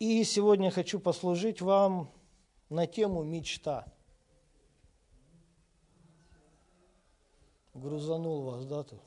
[0.00, 2.10] И сегодня хочу послужить вам
[2.70, 3.86] на тему мечта.
[7.74, 8.98] Грузанул вас, да, тут?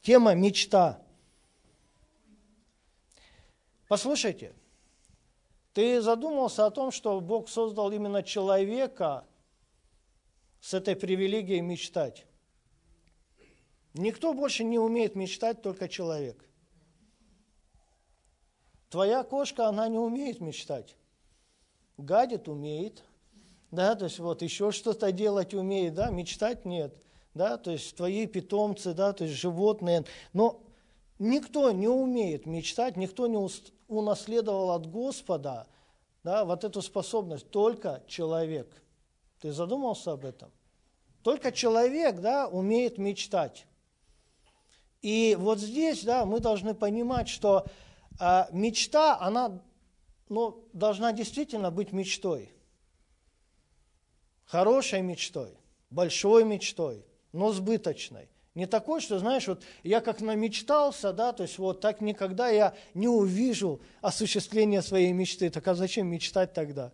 [0.00, 1.02] Тема мечта.
[3.88, 4.54] Послушайте,
[5.74, 9.26] ты задумался о том, что Бог создал именно человека
[10.60, 12.26] с этой привилегией мечтать?
[13.94, 16.44] Никто больше не умеет мечтать, только человек–
[18.92, 20.96] Твоя кошка, она не умеет мечтать.
[21.96, 23.02] Гадит умеет,
[23.70, 26.94] да, то есть вот еще что-то делать умеет, да, мечтать нет,
[27.32, 30.60] да, то есть твои питомцы, да, то есть животные, но
[31.18, 33.38] никто не умеет мечтать, никто не
[33.88, 35.68] унаследовал от Господа,
[36.22, 38.70] да, вот эту способность, только человек.
[39.40, 40.50] Ты задумался об этом?
[41.22, 43.64] Только человек, да, умеет мечтать.
[45.00, 47.64] И вот здесь, да, мы должны понимать, что
[48.18, 49.62] а мечта, она
[50.28, 52.52] ну, должна действительно быть мечтой.
[54.44, 55.56] Хорошей мечтой,
[55.90, 58.28] большой мечтой, но сбыточной.
[58.54, 62.74] Не такой, что, знаешь, вот я как намечтался, да, то есть вот так никогда я
[62.92, 65.48] не увижу осуществление своей мечты.
[65.48, 66.90] Так а зачем мечтать тогда?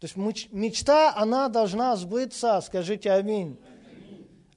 [0.00, 0.16] То есть
[0.52, 3.58] мечта, она должна сбыться, скажите аминь.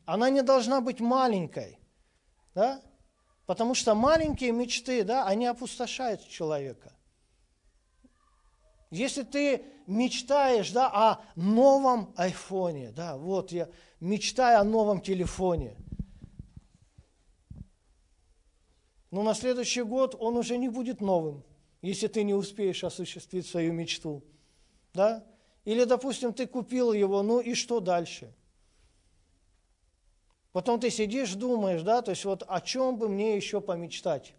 [0.06, 1.78] Она не должна быть маленькой,
[2.56, 2.82] да?
[3.48, 6.94] Потому что маленькие мечты, да, они опустошают человека.
[8.92, 13.70] Если ты мечтаешь да, о новом айфоне, да, вот я
[14.02, 15.78] мечтаю о новом телефоне,
[19.12, 21.44] но на следующий год он уже не будет новым,
[21.82, 24.26] если ты не успеешь осуществить свою мечту.
[24.94, 25.26] Да?
[25.64, 28.34] Или, допустим, ты купил его, ну и что дальше?
[30.52, 34.34] Потом ты сидишь, думаешь, да, то есть вот о чем бы мне еще помечтать.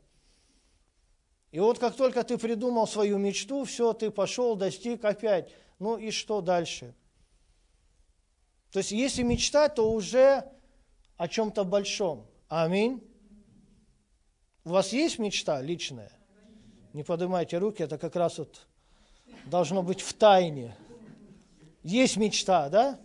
[1.50, 5.50] И вот как только ты придумал свою мечту, все, ты пошел, достиг опять.
[5.78, 6.94] Ну и что дальше?
[8.70, 10.44] То есть если мечтать, то уже
[11.16, 12.26] о чем-то большом.
[12.48, 13.02] Аминь.
[14.64, 16.12] У вас есть мечта личная?
[16.92, 18.66] Не поднимайте руки, это как раз вот
[19.46, 20.76] должно быть в тайне.
[21.82, 23.00] Есть мечта, да?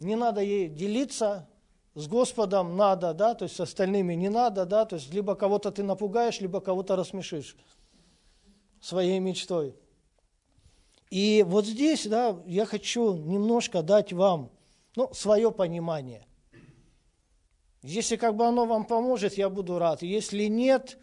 [0.00, 1.48] Не надо ей делиться,
[1.96, 5.72] с Господом надо, да, то есть с остальными не надо, да, то есть либо кого-то
[5.72, 7.56] ты напугаешь, либо кого-то рассмешишь
[8.82, 9.74] своей мечтой.
[11.10, 14.50] И вот здесь, да, я хочу немножко дать вам,
[14.94, 16.26] ну, свое понимание.
[17.82, 20.02] Если как бы оно вам поможет, я буду рад.
[20.02, 20.98] Если нет,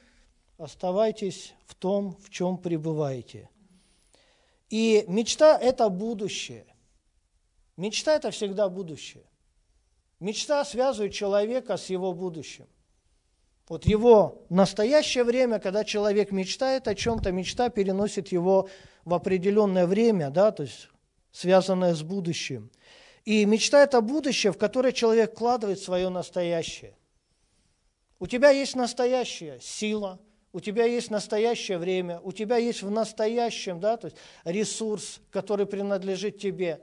[0.59, 3.49] оставайтесь в том, в чем пребываете.
[4.69, 6.67] И мечта– это будущее.
[7.77, 9.23] Мечта– это всегда будущее.
[10.23, 12.65] Мечта связывает человека с его будущим.
[13.67, 18.69] Вот его настоящее время, когда человек мечтает о чем-то, мечта переносит его
[19.03, 20.87] в определенное время, да, то есть
[21.33, 22.71] связанное с будущим.
[23.25, 26.95] И мечта– это будущее, в которое человек вкладывает свое настоящее.
[28.17, 30.21] У тебя есть настоящая сила,
[30.53, 35.65] у тебя есть настоящее время, у тебя есть в настоящем да, то есть ресурс, который
[35.65, 36.81] принадлежит тебе.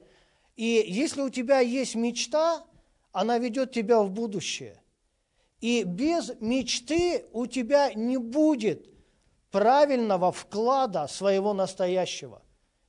[0.56, 2.66] И если у тебя есть мечта,
[3.12, 4.80] она ведет тебя в будущее.
[5.60, 8.88] И без мечты у тебя не будет
[9.50, 12.42] правильного вклада своего настоящего.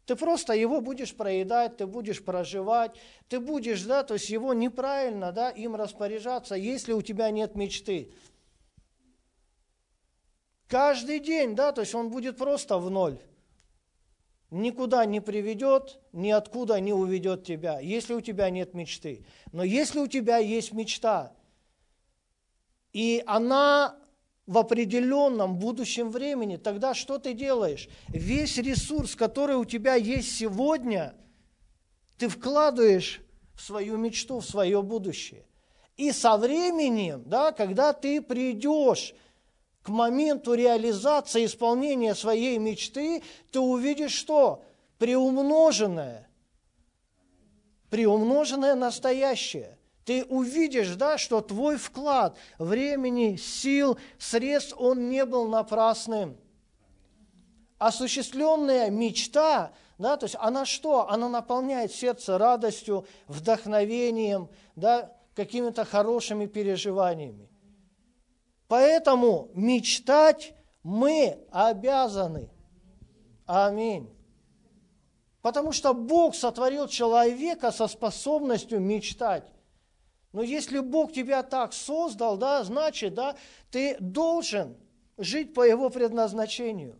[0.05, 2.95] Ты просто его будешь проедать, ты будешь проживать,
[3.29, 8.13] ты будешь, да, то есть его неправильно, да, им распоряжаться, если у тебя нет мечты.
[10.67, 13.19] Каждый день, да, то есть он будет просто в ноль
[14.51, 19.25] никуда не приведет, ниоткуда не уведет тебя, если у тебя нет мечты.
[19.51, 21.33] Но если у тебя есть мечта,
[22.93, 23.97] и она
[24.45, 27.87] в определенном будущем времени, тогда что ты делаешь?
[28.09, 31.15] Весь ресурс, который у тебя есть сегодня,
[32.17, 33.21] ты вкладываешь
[33.55, 35.45] в свою мечту, в свое будущее.
[35.95, 39.13] И со временем, да, когда ты придешь
[39.83, 44.63] к моменту реализации, исполнения своей мечты, ты увидишь что?
[44.97, 46.29] Приумноженное.
[47.89, 49.77] Приумноженное настоящее.
[50.05, 56.37] Ты увидишь, да, что твой вклад времени, сил, средств, он не был напрасным.
[57.77, 61.09] Осуществленная мечта, да, то есть она что?
[61.09, 67.50] Она наполняет сердце радостью, вдохновением, да, какими-то хорошими переживаниями.
[68.71, 72.49] Поэтому мечтать мы обязаны.
[73.45, 74.09] Аминь.
[75.41, 79.51] Потому что Бог сотворил человека со способностью мечтать.
[80.31, 83.35] Но если Бог тебя так создал, да, значит, да,
[83.71, 84.77] ты должен
[85.17, 86.97] жить по Его предназначению.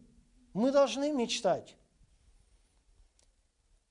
[0.52, 1.78] Мы должны мечтать.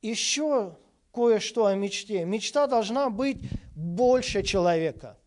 [0.03, 0.77] Еще
[1.15, 2.27] кое-что о мечте.
[2.27, 3.39] Мечта должна быть
[3.75, 5.19] больше человека.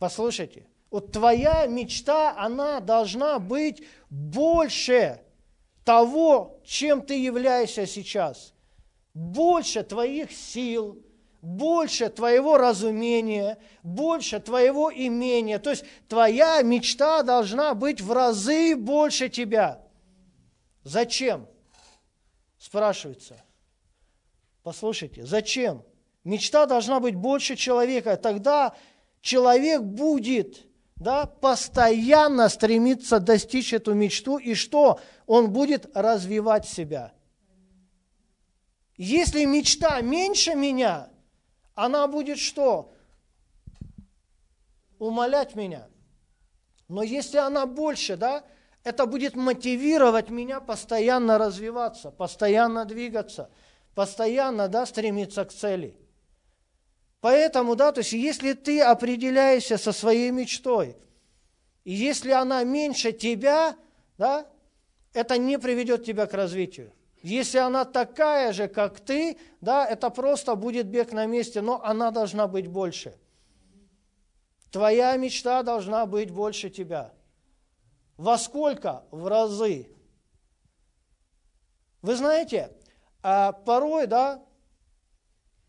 [0.00, 5.20] Послушайте, вот твоя мечта, она должна быть больше
[5.84, 8.54] того, чем ты являешься сейчас.
[9.12, 11.04] Больше твоих сил,
[11.42, 15.58] больше твоего разумения, больше твоего имения.
[15.58, 19.82] То есть твоя мечта должна быть в разы больше тебя.
[20.84, 21.48] Зачем?
[22.56, 23.42] Спрашивается.
[24.62, 25.82] Послушайте, зачем?
[26.22, 28.16] Мечта должна быть больше человека.
[28.16, 28.76] Тогда
[29.22, 35.00] человек будет да, постоянно стремиться достичь эту мечту, и что?
[35.26, 37.12] Он будет развивать себя.
[38.96, 41.08] Если мечта меньше меня,
[41.74, 42.92] она будет что?
[44.98, 45.88] Умолять меня.
[46.86, 48.44] Но если она больше, да,
[48.84, 53.50] это будет мотивировать меня постоянно развиваться, постоянно двигаться,
[53.94, 55.96] постоянно, да, стремиться к цели.
[57.24, 60.94] Поэтому, да, то есть если ты определяешься со своей мечтой,
[61.82, 63.78] и если она меньше тебя,
[64.18, 64.46] да,
[65.14, 66.92] это не приведет тебя к развитию.
[67.22, 72.10] Если она такая же, как ты, да, это просто будет бег на месте, но она
[72.10, 73.16] должна быть больше.
[74.70, 77.14] Твоя мечта должна быть больше тебя.
[78.18, 79.02] Во сколько?
[79.10, 79.88] В разы.
[82.02, 82.70] Вы знаете,
[83.22, 84.44] а порой, да,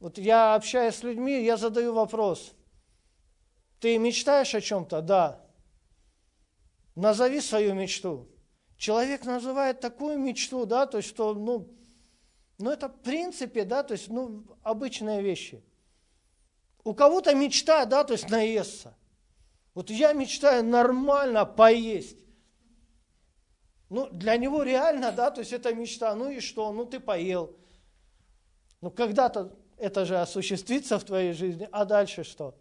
[0.06, 2.54] вот я общаюсь с людьми, я задаю вопрос.
[3.80, 5.02] Ты мечтаешь о чем-то?
[5.02, 5.44] Да.
[6.94, 8.30] Назови свою мечту.
[8.78, 11.76] Человек называет такую мечту, да, то есть, что, ну,
[12.60, 15.64] ну, это в принципе, да, то есть, ну, обычные вещи.
[16.84, 18.96] У кого-то мечта, да, то есть наесться.
[19.74, 22.20] Вот я мечтаю нормально поесть.
[23.90, 26.14] Ну, для него реально, да, то есть это мечта.
[26.14, 26.72] Ну и что?
[26.72, 27.58] Ну, ты поел.
[28.82, 32.56] Ну, когда-то это же осуществится в твоей жизни, а дальше что?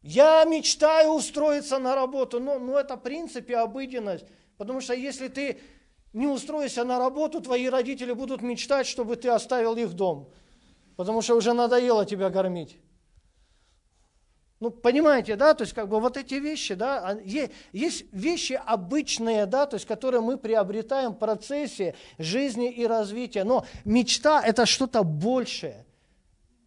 [0.00, 4.26] Я мечтаю устроиться на работу, но, но это в принципе обыденность,
[4.56, 5.60] потому что если ты
[6.12, 10.32] не устроишься на работу, твои родители будут мечтать, чтобы ты оставил их дом,
[10.96, 12.78] потому что уже надоело тебя кормить.
[14.60, 17.16] Ну, понимаете, да, то есть как бы вот эти вещи, да,
[17.72, 23.64] есть вещи обычные, да, то есть которые мы приобретаем в процессе жизни и развития, но
[23.84, 25.86] мечта– это что-то большее,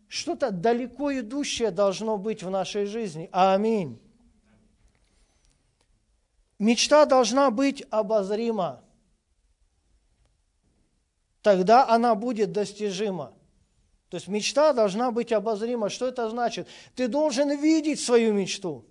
[0.08, 3.30] что-то далеко идущее должно быть в нашей жизни.
[3.34, 4.00] Аминь.
[6.60, 8.82] Мечта должна быть обозрима,
[11.42, 13.34] тогда она будет достижима.
[14.12, 15.88] То есть мечта должна быть обозрима.
[15.88, 16.68] Что это значит?
[16.96, 18.86] Ты должен видеть свою мечту.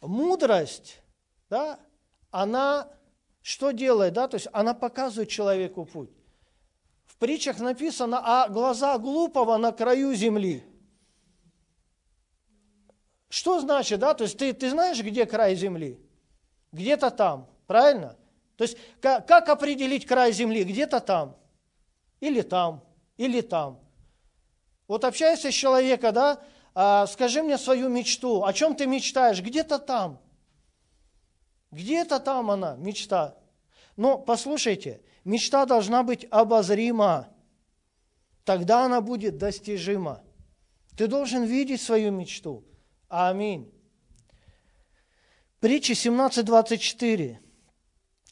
[0.00, 1.02] Мудрость,
[1.50, 1.78] да,
[2.30, 2.88] она
[3.42, 6.10] что делает, да, то есть она показывает человеку путь.
[7.04, 10.64] В притчах написано, а глаза глупого на краю земли.
[13.28, 16.00] Что значит, да, то есть ты, ты знаешь, где край земли?
[16.72, 18.16] Где-то там, правильно?
[18.60, 20.64] То есть как, определить край земли?
[20.64, 21.34] Где-то там,
[22.20, 22.84] или там,
[23.16, 23.80] или там.
[24.86, 26.42] Вот общаешься с человеком, да,
[26.74, 29.40] а, скажи мне свою мечту, о чем ты мечтаешь?
[29.40, 30.20] Где-то там.
[31.70, 33.34] Где-то там она, мечта.
[33.96, 37.30] Но послушайте, мечта должна быть обозрима.
[38.44, 40.22] Тогда она будет достижима.
[40.98, 42.62] Ты должен видеть свою мечту.
[43.08, 43.72] Аминь.
[45.60, 47.38] Притча 17.24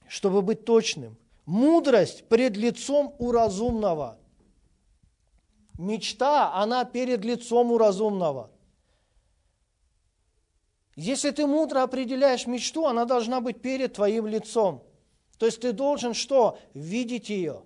[0.09, 1.17] чтобы быть точным.
[1.47, 4.19] Мудрость пред лицом у разумного.
[5.79, 8.51] Мечта, она перед лицом у разумного.
[10.97, 14.83] Если ты мудро определяешь мечту, она должна быть перед твоим лицом.
[15.39, 16.59] То есть ты должен что?
[16.75, 17.63] Видеть ее.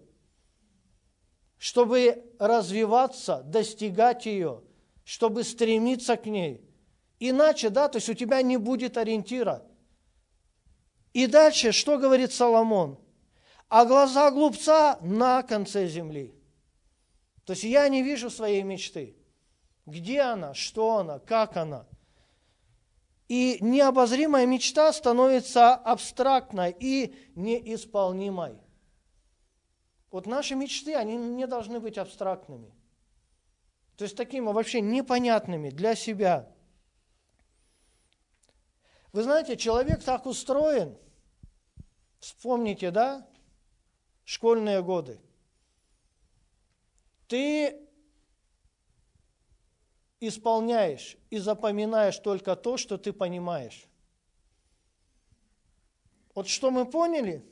[1.56, 4.62] Чтобы развиваться, достигать ее,
[5.04, 6.60] чтобы стремиться к ней.
[7.18, 9.62] Иначе, да, то есть у тебя не будет ориентира–
[11.12, 12.98] и дальше, что говорит Соломон?
[13.68, 16.34] А глаза глупца на конце земли.
[17.44, 19.16] То есть я не вижу своей мечты.
[19.86, 21.86] Где она, что она, как она.
[23.28, 28.58] И необозримая мечта становится абстрактной и неисполнимой.
[30.10, 32.70] Вот наши мечты, они не должны быть абстрактными.
[33.96, 36.52] То есть такими вообще непонятными для себя.
[39.12, 40.96] Вы знаете, человек так устроен,
[42.22, 43.26] вспомните, да,
[44.24, 45.20] школьные годы.
[47.26, 47.80] Ты
[50.20, 53.86] исполняешь и запоминаешь только то, что ты понимаешь.
[56.34, 57.44] Вот что мы поняли,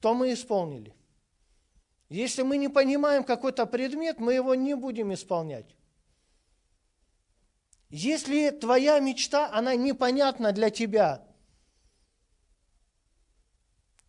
[0.00, 0.94] то мы исполнили.
[2.08, 5.76] Если мы не понимаем какой-то предмет, мы его не будем исполнять.
[7.90, 11.29] Если твоя мечта, она непонятна для тебя,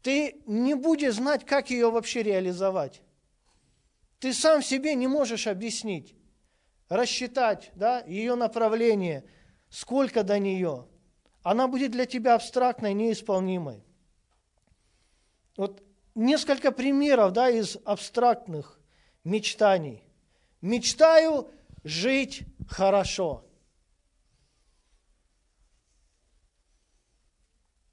[0.01, 3.01] ты не будешь знать, как ее вообще реализовать.
[4.19, 6.15] Ты сам себе не можешь объяснить,
[6.89, 9.25] рассчитать да, ее направление,
[9.69, 10.87] сколько до нее.
[11.43, 13.83] Она будет для тебя абстрактной, неисполнимой.
[15.57, 15.83] Вот
[16.15, 18.79] несколько примеров да, из абстрактных
[19.23, 20.03] мечтаний.
[20.61, 21.49] Мечтаю
[21.83, 23.43] жить хорошо.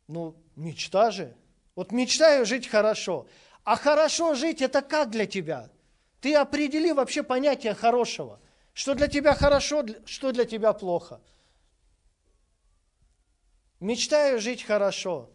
[0.06, 1.36] Ну, мечта же.
[1.78, 3.28] Вот мечтаю жить хорошо.
[3.62, 5.70] А хорошо жить это как для тебя?
[6.20, 8.40] Ты определи вообще понятие хорошего.
[8.72, 11.20] Что для тебя хорошо, что для тебя плохо.
[13.78, 15.30] Мечтаю жить хорошо.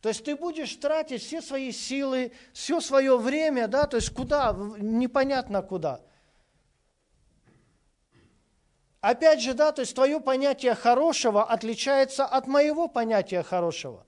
[0.00, 4.52] То есть ты будешь тратить все свои силы, все свое время, да, то есть куда,
[4.78, 6.00] непонятно куда.
[9.00, 14.04] Опять же, да, то есть твое понятие хорошего отличается от моего понятия хорошего.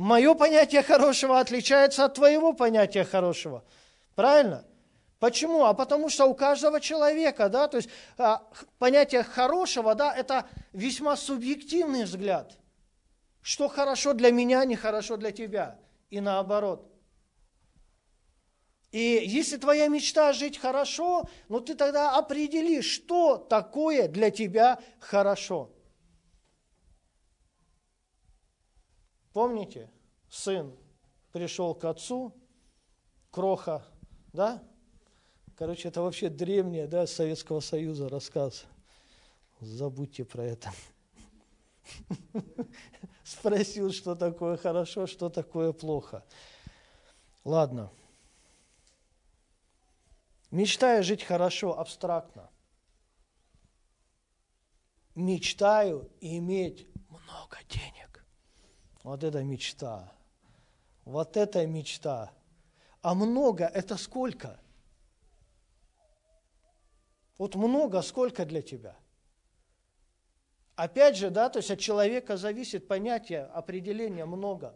[0.00, 3.64] Мое понятие хорошего отличается от твоего понятия хорошего.
[4.14, 4.64] Правильно?
[5.18, 5.66] Почему?
[5.66, 8.42] А потому что у каждого человека, да, то есть а,
[8.78, 12.56] понятие хорошего, да, это весьма субъективный взгляд.
[13.42, 15.78] Что хорошо для меня, не хорошо для тебя.
[16.08, 16.90] И наоборот.
[18.92, 25.70] И если твоя мечта жить хорошо, ну ты тогда определи, что такое для тебя хорошо.
[29.32, 29.90] Помните,
[30.28, 30.76] сын
[31.32, 32.34] пришел к отцу,
[33.30, 33.84] кроха,
[34.32, 34.62] да?
[35.56, 38.64] Короче, это вообще древняя, да, Советского Союза рассказ.
[39.60, 40.72] Забудьте про это.
[43.24, 46.24] Спросил, что такое хорошо, что такое плохо.
[47.44, 47.92] Ладно.
[50.50, 52.50] Мечтаю жить хорошо, абстрактно.
[55.14, 57.99] Мечтаю иметь много денег.
[59.02, 60.12] Вот это мечта.
[61.04, 62.30] Вот это мечта.
[63.02, 64.60] А много– это сколько?
[67.38, 68.96] Вот много сколько для тебя?
[70.76, 74.74] Опять же, да, то есть от человека зависит понятие, определение много.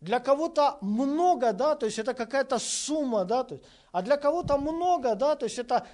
[0.00, 4.56] Для кого-то много, да, то есть это какая-то сумма, да, то есть, а для кого-то
[4.56, 5.86] много, да, то есть это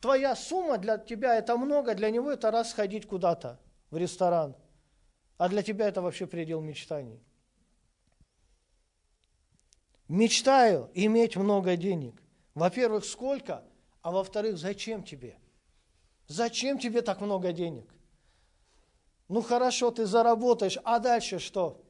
[0.00, 3.58] твоя сумма для тебя это много, для него это раз сходить куда-то
[3.90, 4.56] в ресторан,
[5.38, 7.20] а для тебя это вообще предел мечтаний.
[10.08, 12.22] Мечтаю иметь много денег.
[12.54, 13.64] Во-первых, сколько,
[14.02, 15.38] а во-вторых, зачем тебе?
[16.28, 17.92] Зачем тебе так много денег?
[19.28, 21.80] Ну хорошо, ты заработаешь, а дальше что?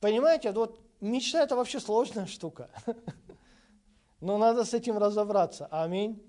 [0.00, 2.70] Понимаете, вот мечта это вообще сложная штука.
[4.20, 5.66] Но надо с этим разобраться.
[5.70, 6.22] Аминь.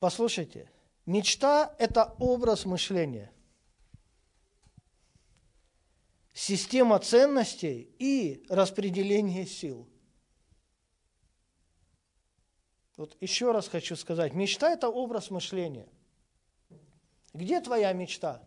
[0.00, 0.68] Послушайте,
[1.06, 3.32] мечта– это образ мышления–
[6.32, 9.86] система ценностей и распределение сил.
[12.96, 15.88] Вот еще раз хочу сказать, мечта– это образ мышления.
[17.34, 18.42] Где твоя мечта?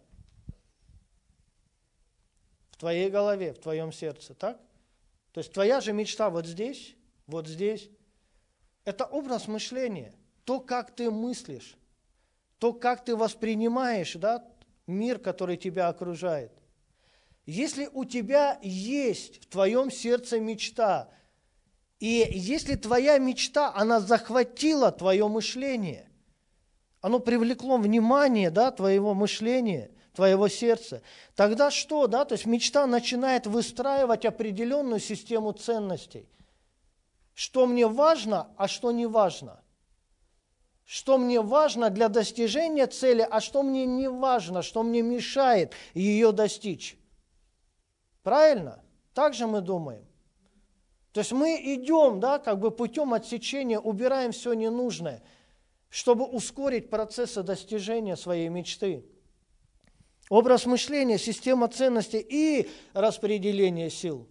[2.71, 4.59] В твоей голове, в твоем сердце, так?
[5.31, 6.95] То есть твоя же мечта вот здесь,
[7.27, 7.89] вот здесь.
[8.85, 10.13] Это образ мышления,
[10.45, 11.75] то, как ты мыслишь,
[12.59, 14.43] то, как ты воспринимаешь да,
[14.87, 16.51] мир, который тебя окружает.
[17.45, 21.09] Если у тебя есть в твоем сердце мечта,
[21.99, 26.09] и если твоя мечта, она захватила твое мышление,
[27.01, 31.01] оно привлекло внимание да, твоего мышления, твоего сердца,
[31.35, 32.07] тогда что?
[32.07, 32.23] Да?
[32.23, 36.29] То есть мечта начинает выстраивать определенную систему ценностей.
[37.33, 39.62] Что мне важно, а что не важно.
[40.85, 46.31] Что мне важно для достижения цели, а что мне не важно, что мне мешает ее
[46.31, 46.97] достичь.
[48.21, 48.83] Правильно?
[49.13, 50.05] Так же мы думаем.
[51.13, 55.21] То есть мы идем, да, как бы путем отсечения, убираем все ненужное,
[55.89, 59.05] чтобы ускорить процессы достижения своей мечты.
[60.29, 64.27] Образ мышления, система ценностей и распределение сил.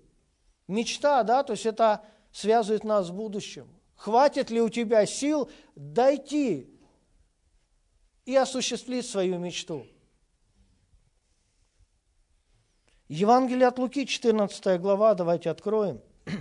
[0.67, 3.69] Мечта, да, то есть это связывает нас с будущим.
[4.03, 6.69] Хватит ли у тебя сил дойти
[8.25, 9.87] и осуществить свою мечту?
[13.07, 16.01] Евангелие от Луки, 14 глава, давайте откроем.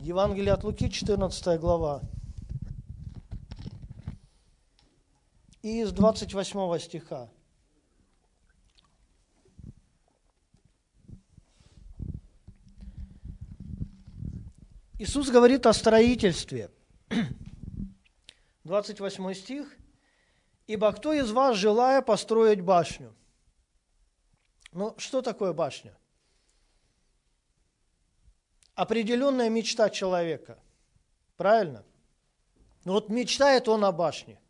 [0.00, 2.00] Евангелие от Луки, 14 глава.
[5.60, 7.28] И из 28 стиха.
[15.02, 16.70] Иисус говорит о строительстве.
[18.62, 19.76] 28 стих.
[20.68, 23.12] «Ибо кто из вас, желая построить башню?»
[24.70, 25.98] Ну, что такое башня?
[28.76, 30.62] Определенная мечта человека.
[31.36, 31.84] Правильно?
[32.84, 34.40] Ну, вот мечтает он о башне.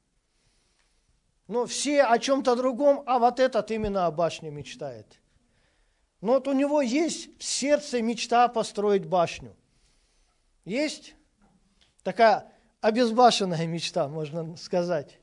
[1.49, 5.19] Но все о чем-то другом, а вот этот именно о башне мечтает.
[6.21, 9.57] Но вот у него есть в сердце мечта построить башню.
[10.65, 11.15] Есть
[12.03, 15.19] такая обезбашенная мечта, можно сказать.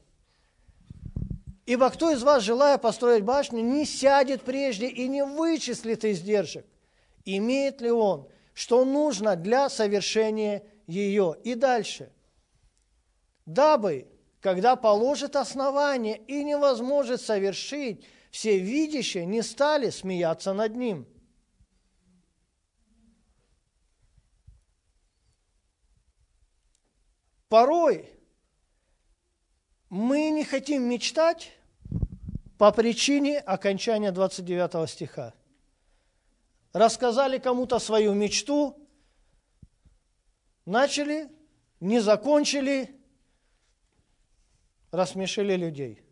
[1.65, 6.65] Ибо кто из вас, желая построить башню, не сядет прежде и не вычислит издержек?
[7.25, 11.35] Имеет ли он, что нужно для совершения ее?
[11.43, 12.11] И дальше.
[13.45, 14.07] Дабы,
[14.41, 21.07] когда положит основание и невозможно совершить, все видящие не стали смеяться над ним–
[27.49, 28.07] Порой
[29.89, 31.51] мы не хотим мечтать
[32.59, 35.33] по причине окончания 29 стиха.
[36.73, 38.77] Рассказали кому-то свою мечту,
[40.65, 41.27] начали,
[41.79, 42.95] не закончили,
[44.91, 46.03] рассмешили людей.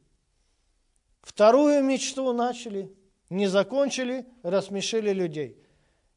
[1.21, 2.91] Вторую мечту начали,
[3.29, 5.63] не закончили, рассмешили людей.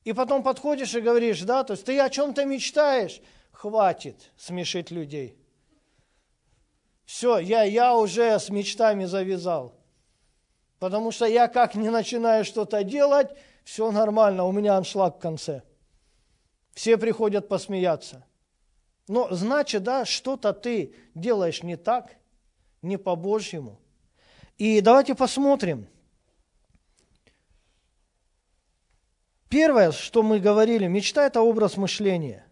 [0.04, 3.20] И потом подходишь и говоришь, да, то есть ты о чем-то мечтаешь–
[3.60, 5.36] хватит смешить людей.
[7.04, 9.74] Все, я, я уже с мечтами завязал.
[10.78, 13.28] Потому что я как не начинаю что-то делать,
[13.62, 15.62] все нормально, у меня аншлаг в конце.
[16.72, 18.24] Все приходят посмеяться.
[19.08, 22.16] Но значит, да, что-то ты делаешь не так,
[22.80, 23.78] не по-божьему.
[24.56, 25.86] И давайте посмотрим.
[29.50, 32.46] Первое, что мы говорили, мечта– это образ мышления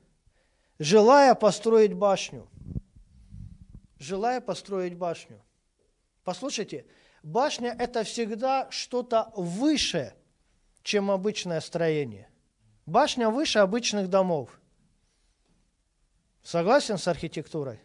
[0.79, 2.49] желая построить башню.
[3.99, 5.43] Желая построить башню.
[6.23, 6.87] Послушайте,
[7.23, 10.14] башня– это всегда что-то выше,
[10.83, 12.31] чем обычное строение.
[12.87, 14.51] Башня выше обычных домов.
[16.43, 17.81] Согласен с архитектурой?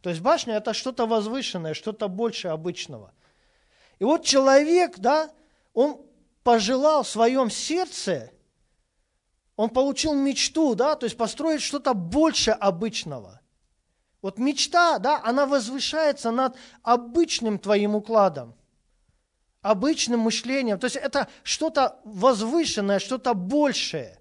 [0.00, 3.12] То есть башня– это что-то возвышенное, что-то больше обычного.
[3.98, 5.30] И вот человек, да,
[5.72, 6.00] он
[6.44, 8.30] пожелал в своем сердце–
[9.56, 13.40] он получил мечту, да, то есть построить что-то больше обычного.
[14.20, 18.54] Вот мечта, да, она возвышается над обычным твоим укладом,
[19.62, 20.78] обычным мышлением.
[20.78, 24.20] То есть это что-то возвышенное, что-то большее.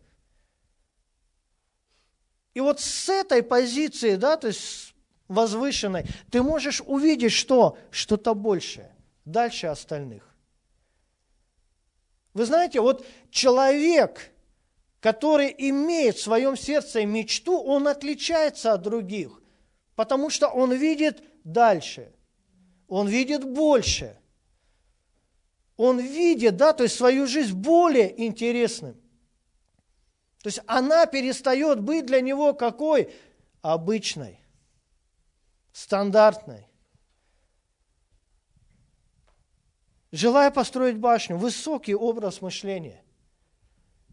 [2.54, 4.96] И вот с этой позиции, да, то есть
[5.28, 7.78] возвышенной, ты можешь увидеть что?
[7.92, 8.96] Что-то большее,
[9.26, 10.24] дальше остальных.
[12.34, 14.32] Вы знаете, вот человек–
[15.06, 19.40] который имеет в своем сердце мечту, он отличается от других,
[19.96, 22.12] потому что он видит дальше,
[22.88, 24.18] он видит больше.
[25.78, 28.96] Он видит, да, то есть свою жизнь более интересным.
[30.42, 33.14] То есть она перестает быть для него какой?
[33.62, 34.40] Обычной,
[35.72, 36.66] стандартной.
[40.12, 43.04] Желая построить башню, высокий образ мышления.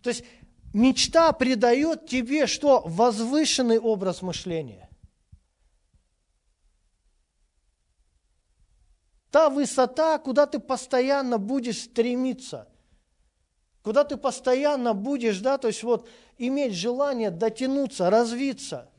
[0.03, 0.25] То есть
[0.73, 2.83] Мечта придает тебе что?
[2.87, 4.89] Возвышенный образ мышления.
[9.31, 12.69] Та высота, куда ты постоянно будешь стремиться,
[13.83, 18.91] куда ты постоянно будешь, да, то есть вот иметь желание дотянуться, развиться.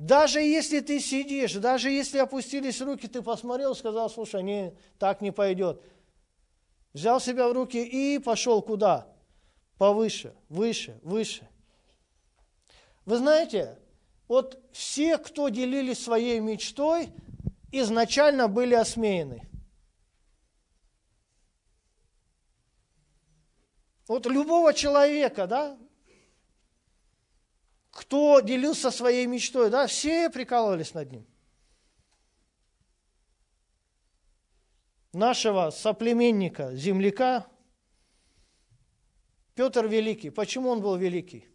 [0.00, 5.30] Даже если ты сидишь, даже если опустились руки, ты посмотрел, сказал, слушай, не, так не
[5.30, 5.82] пойдет.
[6.92, 9.09] Взял себя в руки и пошел куда?
[9.80, 11.48] Повыше, выше, выше.
[13.06, 13.78] Вы знаете,
[14.28, 17.08] вот все, кто делились своей мечтой,
[17.72, 19.48] изначально были осмеяны.
[24.06, 25.78] Вот любого человека, да,
[27.90, 31.26] кто делился своей мечтой, да, все прикалывались над ним.
[35.14, 37.46] Нашего соплеменника, земляка,
[39.60, 41.46] Петр Великий, почему он был великий?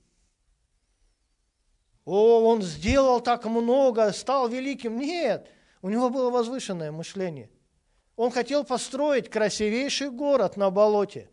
[2.06, 5.00] О, он сделал так много, стал великим.
[5.00, 5.50] Нет,
[5.82, 7.50] у него было возвышенное мышление.
[8.16, 11.32] Он хотел построить красивейший город на болоте.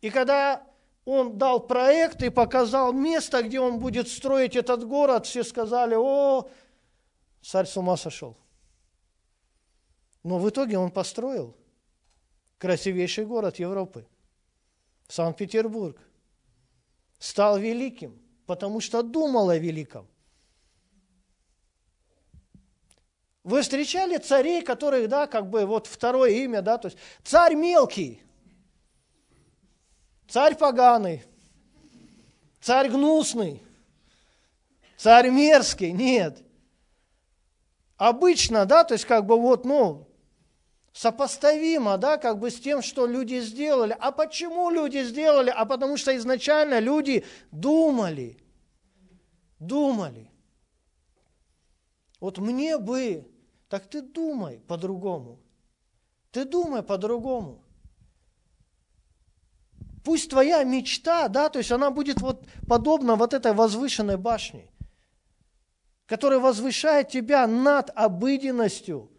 [0.00, 0.66] И когда
[1.04, 6.48] он дал проект и показал место, где он будет строить этот город, все сказали, о,
[7.42, 8.34] царь с ума сошел.
[10.22, 11.54] Но в итоге он построил
[12.56, 14.06] красивейший город Европы,
[15.08, 15.98] Санкт-Петербург.
[17.18, 20.06] Стал великим, потому что думал о великом.
[23.46, 28.20] Вы встречали царей, которых, да, как бы вот второе имя, да, то есть царь мелкий,
[30.26, 31.22] царь поганый,
[32.60, 33.62] царь гнусный,
[34.96, 36.42] царь мерзкий, нет.
[37.96, 40.05] Обычно, да, то есть как бы вот, ну,
[40.96, 43.94] сопоставимо, да, как бы с тем, что люди сделали.
[44.00, 45.50] А почему люди сделали?
[45.50, 48.38] А потому что изначально люди думали,
[49.58, 50.30] думали.
[52.18, 53.30] Вот мне бы
[53.68, 55.38] так ты думай по-другому.
[56.30, 57.62] Ты думай по-другому.
[60.02, 64.70] Пусть твоя мечта, да, то есть она будет вот подобна вот этой возвышенной башне,
[66.06, 69.10] которая возвышает тебя над обыденностью,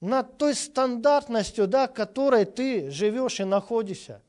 [0.00, 4.22] над той стандартностью, да, которой ты живешь и находишься.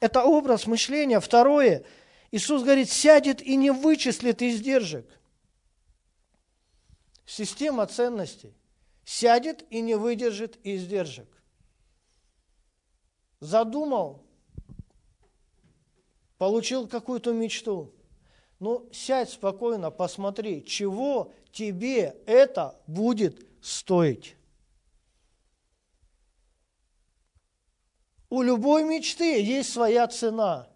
[0.00, 1.20] Это образ мышления.
[1.20, 1.84] Второе,
[2.30, 5.06] Иисус говорит, сядет и не вычислит издержек–
[7.26, 8.54] система ценностей
[9.04, 11.28] сядет и не выдержит издержек.
[13.40, 14.22] Задумал,
[16.38, 17.92] получил какую-то мечту.
[18.58, 24.36] Ну, сядь спокойно, посмотри, чего тебе это будет стоить.
[28.28, 30.68] У любой мечты есть своя цена.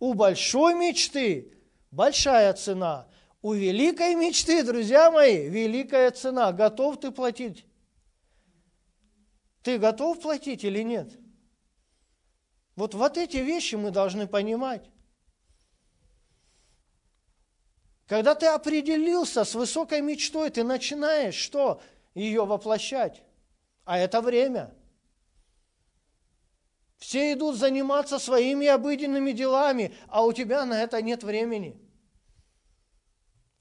[0.00, 1.52] У большой мечты
[1.90, 3.08] большая цена.
[3.40, 6.52] У великой мечты, друзья мои, великая цена.
[6.52, 7.64] Готов ты платить?
[9.62, 11.16] Ты готов платить или нет?
[12.74, 14.90] Вот, вот эти вещи мы должны понимать.
[18.06, 21.80] Когда ты определился с высокой мечтой, ты начинаешь что?
[22.18, 23.22] Ее воплощать.
[23.84, 24.74] А это время.
[26.96, 31.80] Все идут заниматься своими обыденными делами, а у тебя на это нет времени.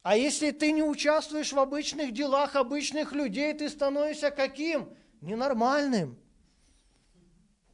[0.02, 4.90] А если ты не участвуешь в обычных делах обычных людей, ты становишься каким?
[5.22, 6.18] Ненормальным.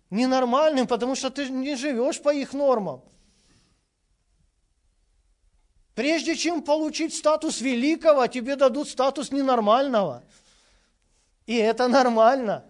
[0.10, 3.02] Ненормальным, потому что ты не живешь по их нормам.
[5.96, 10.26] Прежде чем получить статус великого, тебе дадут статус ненормального.
[11.46, 12.66] И это нормально.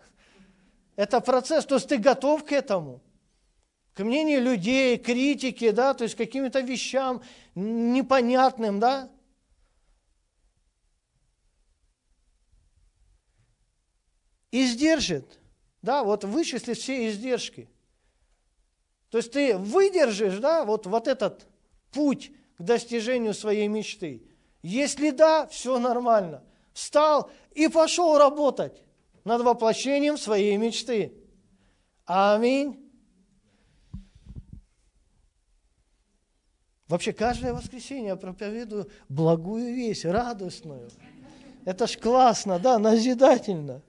[0.96, 3.02] Это процесс, то есть ты готов к этому.
[3.94, 7.22] К мнению людей, критике, да, то есть каким-то вещам
[7.56, 9.10] непонятным, да.
[14.54, 15.40] издержит,
[15.82, 17.68] да, вот вычислит все издержки.
[19.10, 21.48] То есть ты выдержишь, да, вот, вот этот
[21.92, 24.24] путь к достижению своей мечты.
[24.62, 26.44] Если да, все нормально.
[26.74, 28.84] Встал и пошел работать
[29.24, 31.14] над воплощением своей мечты.
[32.06, 32.80] Аминь.
[36.88, 40.90] Вообще каждое воскресенье я проповедую благую весть, радостную.
[41.66, 43.82] Это ж классно, да, назидательно.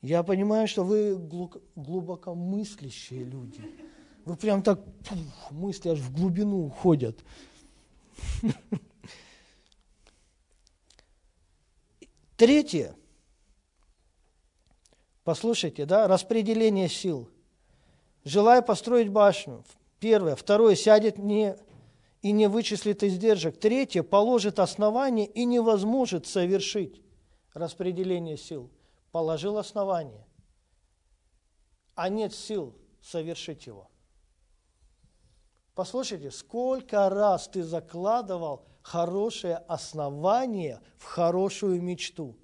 [0.00, 1.16] Я понимаю, что вы
[1.76, 3.62] глубокомыслящие люди.
[4.24, 7.18] Вы прям так, пух, мысли аж в глубину уходят.
[12.42, 12.96] Третье.
[15.22, 17.30] Послушайте, да, распределение сил.
[18.24, 19.64] Желая построить башню.
[20.00, 20.34] Первое.
[20.34, 20.74] Второе.
[20.74, 21.56] Сядет не,
[22.20, 23.60] и не вычислит издержек.
[23.60, 24.02] Третье.
[24.02, 27.00] Положит основание и не возможет совершить
[27.54, 28.72] распределение сил
[29.12, 30.26] положил основание,
[31.94, 33.88] а нет сил совершить его.
[35.76, 42.36] Послушайте, сколько раз ты закладывал хорошее основание в хорошую мечту.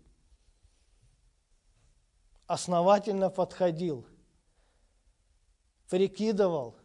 [2.46, 4.06] Основательно подходил,
[5.90, 6.76] прикидывал,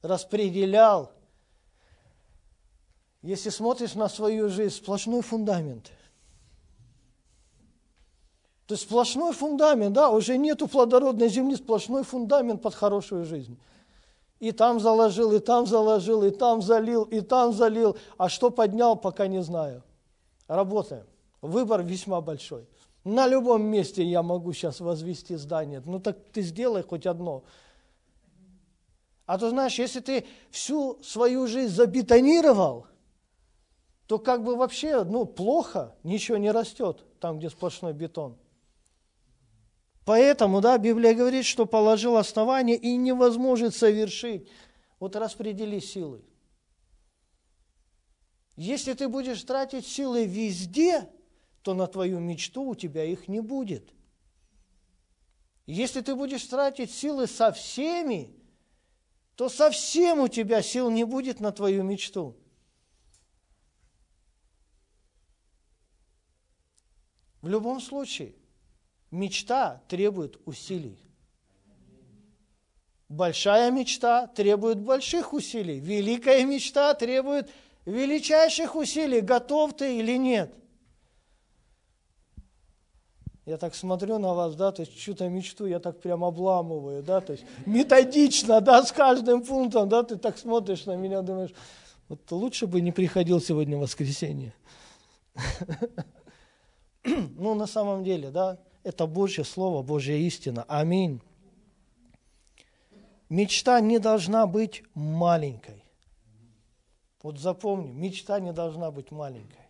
[0.00, 1.12] распределял.
[3.20, 5.90] Если смотришь на свою жизнь, сплошной фундамент–
[8.72, 13.60] то есть сплошной фундамент, да, уже нету плодородной земли, сплошной фундамент под хорошую жизнь.
[14.42, 17.96] И там заложил, и там заложил, и там залил, и там залил.
[18.18, 19.84] А что поднял, пока не знаю.
[20.48, 21.06] Работаем.
[21.42, 22.66] Выбор весьма большой.
[23.04, 25.80] На любом месте я могу сейчас возвести здание.
[25.86, 27.44] Ну так ты сделай хоть одно.
[29.26, 32.86] А то знаешь, если ты всю свою жизнь забетонировал,
[34.08, 38.36] то как бы вообще, ну, плохо, ничего не растет там, где сплошной бетон.
[40.04, 44.48] Поэтому, да, Библия говорит, что положил основание и невозможно совершить.
[44.98, 46.24] Вот распредели силы.
[48.56, 51.08] Если ты будешь тратить силы везде,
[51.62, 53.92] то на твою мечту у тебя их не будет.
[55.66, 58.34] Если ты будешь тратить силы со всеми,
[59.36, 62.36] то совсем у тебя сил не будет на твою мечту.
[67.40, 68.34] В любом случае,
[69.12, 70.98] мечта требует усилий.
[73.08, 75.78] Большая мечта требует больших усилий.
[75.78, 77.50] Великая мечта требует
[77.84, 79.20] величайших усилий.
[79.20, 80.52] Готов ты или нет?
[83.44, 87.20] Я так смотрю на вас, да, то есть что-то мечту я так прям обламываю, да,
[87.20, 91.50] то есть методично, да, с каждым пунктом, да, ты так смотришь на меня, думаешь,
[92.08, 94.54] вот лучше бы не приходил сегодня воскресенье.
[97.04, 100.64] Ну, на самом деле, да, это Божье Слово, Божья истина.
[100.64, 101.20] Аминь.
[103.28, 105.82] Мечта не должна быть маленькой.
[107.22, 109.62] Вот запомни, мечта не должна быть маленькой.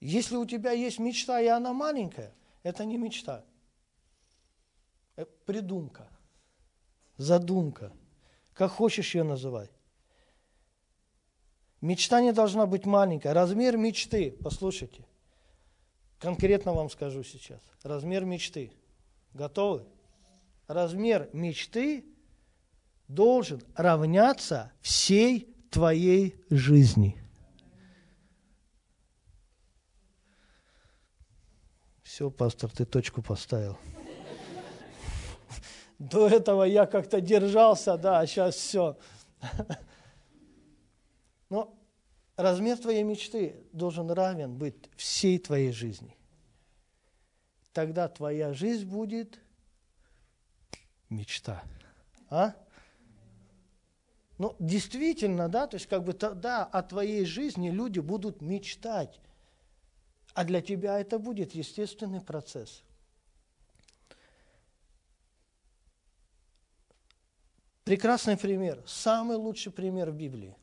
[0.00, 3.42] Если у тебя есть мечта, и она маленькая, это не мечта.
[5.16, 6.06] Это придумка,
[7.16, 7.90] задумка,
[8.52, 9.70] как хочешь ее называй.
[11.84, 13.34] Мечта не должна быть маленькая.
[13.34, 15.04] Размер мечты, послушайте,
[16.18, 17.60] конкретно вам скажу сейчас.
[17.82, 18.72] Размер мечты.
[19.34, 19.84] Готовы?
[20.66, 22.06] Размер мечты
[23.06, 27.22] должен равняться всей твоей жизни.
[32.02, 33.76] Все, пастор, ты точку поставил.
[35.98, 38.96] До этого я как-то держался, да, а сейчас все.
[41.50, 41.78] Но
[42.36, 46.16] размер твоей мечты должен равен быть всей твоей жизни.
[47.72, 49.38] Тогда твоя жизнь будет
[51.08, 51.62] мечта.
[52.30, 52.54] А?
[54.38, 59.20] Ну, действительно, да, то есть как бы тогда о твоей жизни люди будут мечтать.
[60.34, 62.82] А для тебя это будет естественный процесс.
[67.84, 70.56] Прекрасный пример, самый лучший пример в Библии.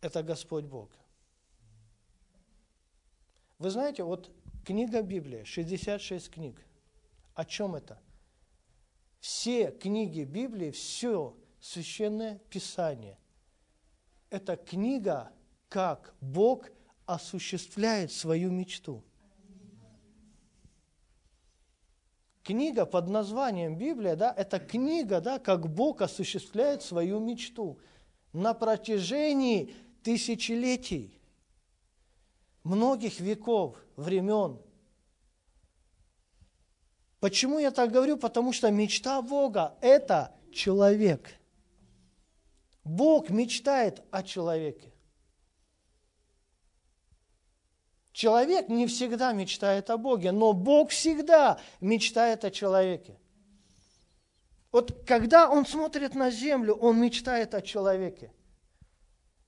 [0.00, 0.90] Это Господь Бог.
[3.58, 4.30] Вы знаете, вот
[4.64, 6.64] книга Библия, 66 книг.
[7.34, 7.98] О чем это?
[9.20, 13.18] Все книги Библии, все священное писание.
[14.30, 15.32] Это книга,
[15.68, 16.68] как Бог
[17.06, 19.02] осуществляет свою мечту.
[22.42, 27.80] Книга под названием Библия, да, это книга, да, как Бог осуществляет свою мечту
[28.32, 29.74] на протяжении
[30.06, 31.20] тысячелетий,
[32.62, 34.56] многих веков, времен.
[37.18, 38.16] Почему я так говорю?
[38.16, 41.34] Потому что мечта Бога– это человек.
[42.84, 44.92] Бог мечтает о человеке.
[48.12, 53.18] Человек не всегда мечтает о Боге, но Бог всегда мечтает о человеке.
[54.70, 58.30] Вот когда он смотрит на землю, он мечтает о человеке.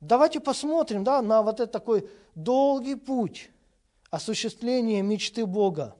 [0.00, 3.50] Давайте посмотрим да, на вот этот такой долгий путь
[4.10, 5.96] осуществления мечты Бога.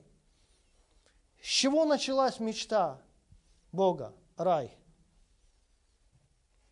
[1.41, 3.01] С чего началась мечта
[3.71, 4.13] Бога?
[4.37, 4.71] Рай.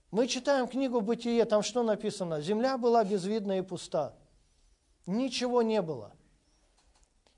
[0.10, 2.42] Мы читаем книгу «Бытие», там что написано?
[2.42, 4.16] Земля была безвидна и пуста.
[5.06, 6.13] Ничего не было.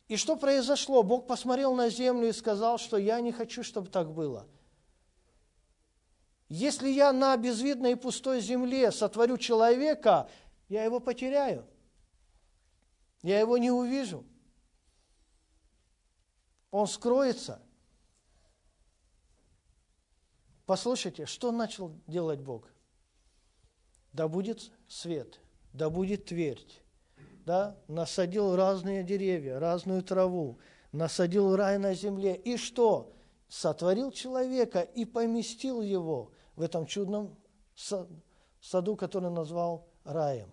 [0.07, 1.01] И что произошло?
[1.01, 4.47] Бог посмотрел на землю и сказал, что я не хочу, чтобы так было–
[6.49, 10.27] если я на безвидной и пустой земле сотворю человека,
[10.67, 11.65] я его потеряю.
[13.21, 14.25] Я его не увижу.
[16.71, 17.61] Он скроется.
[20.65, 22.67] Послушайте, что начал делать Бог?
[24.11, 25.39] Да будет свет,
[25.73, 26.81] да будет твердь.
[27.45, 27.77] Да?
[27.87, 30.59] Насадил разные деревья, разную траву,
[30.91, 32.35] насадил рай на земле.
[32.35, 33.13] И что?
[33.47, 37.37] Сотворил человека и поместил его в этом чудном
[38.59, 40.51] саду, который назвал раем.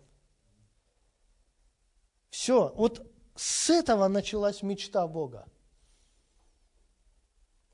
[2.30, 5.48] Все, вот с этого началась мечта Бога.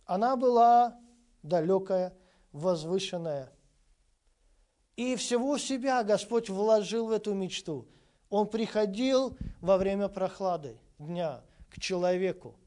[0.07, 0.99] Она была
[1.43, 2.17] далекая,
[2.53, 3.53] возвышенная.
[4.97, 7.87] И всего себя Господь вложил в эту мечту.
[8.31, 12.59] Он приходил во время прохлады дня к человеку,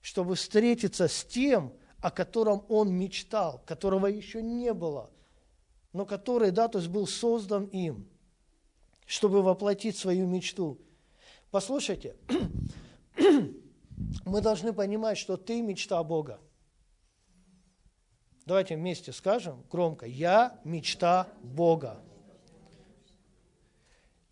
[0.00, 5.08] чтобы встретиться с тем, о котором он мечтал, которого еще не было,
[5.92, 8.08] но который, да, то есть был создан им,
[9.06, 10.78] чтобы воплотить свою мечту.
[11.52, 12.16] Послушайте,
[14.24, 16.40] мы должны понимать, что ты мечта Бога.
[18.46, 22.00] Давайте вместе скажем громко, я мечта Бога.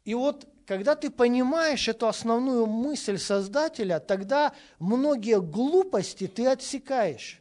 [0.04, 7.39] И вот когда ты понимаешь эту основную мысль Создателя, тогда многие глупости ты отсекаешь.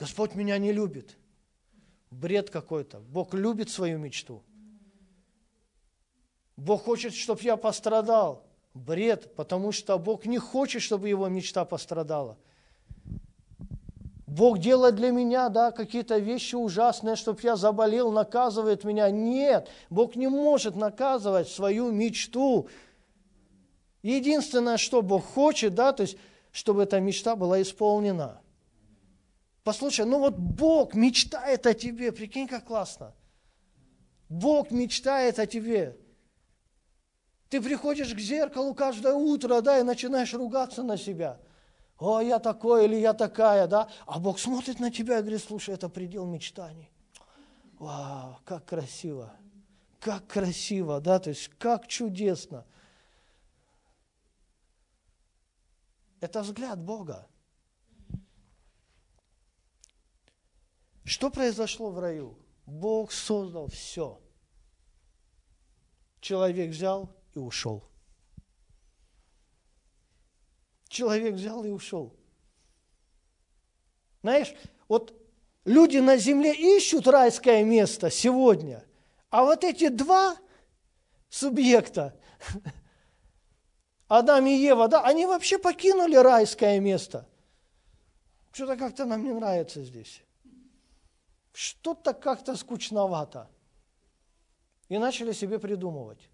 [0.00, 1.18] Господь меня не любит.
[2.10, 3.00] Бред какой-то.
[3.00, 4.42] Бог любит свою мечту.
[6.56, 8.46] Бог хочет, чтобы я пострадал.
[8.72, 12.38] Бред, потому что Бог не хочет, чтобы его мечта пострадала.
[14.26, 19.10] Бог делает для меня да, какие-то вещи ужасные, чтобы я заболел, наказывает меня.
[19.10, 22.68] Нет, Бог не может наказывать свою мечту.
[24.02, 26.16] Единственное, что Бог хочет, да, то есть,
[26.52, 28.40] чтобы эта мечта была исполнена.
[29.64, 33.14] Послушай, ну вот Бог мечтает о тебе, прикинь, как классно.
[34.28, 35.98] Бог мечтает о тебе.
[37.48, 41.40] Ты приходишь к зеркалу каждое утро, да, и начинаешь ругаться на себя–
[42.00, 43.90] о, я такой или я такая, да?
[44.06, 46.90] А Бог смотрит на тебя и говорит, слушай, это предел мечтаний.
[47.78, 49.34] Вау, как красиво,
[50.00, 52.64] как красиво, да, то есть как чудесно.
[56.20, 57.28] Это взгляд Бога.
[61.04, 62.38] Что произошло в раю?
[62.66, 64.20] Бог создал все.
[66.20, 67.90] Человек взял и ушел.
[70.90, 72.14] человек взял и ушел.
[74.22, 74.52] Знаешь,
[74.88, 75.14] вот
[75.64, 78.84] люди на земле ищут райское место сегодня,
[79.30, 80.36] а вот эти два
[81.30, 82.14] субъекта,
[84.08, 87.26] Адам и Ева, да, они вообще покинули райское место.
[88.52, 90.22] Что-то как-то нам не нравится здесь.
[91.52, 93.50] Что-то как-то скучновато.
[94.88, 96.28] И начали себе придумывать.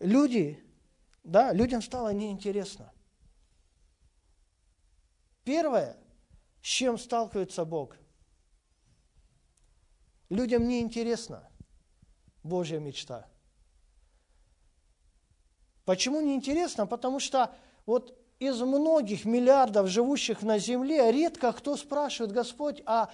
[0.00, 0.64] Люди
[1.24, 2.92] да, людям стало неинтересно.
[5.42, 5.96] Первое,
[6.62, 7.96] с чем сталкивается Бог.
[10.28, 11.50] Людям неинтересна
[12.42, 13.26] Божья мечта.
[15.86, 16.86] Почему неинтересно?
[16.86, 17.54] Потому что
[17.86, 23.10] вот из многих миллиардов живущих на земле редко кто спрашивает, Господь, а